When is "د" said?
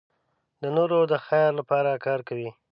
0.61-0.63, 1.11-1.13